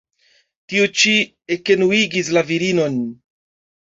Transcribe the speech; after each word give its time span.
Tio 0.71 0.85
ĉi 1.01 1.11
ekenuigis 1.55 2.31
la 2.39 2.43
virinon. 2.47 2.97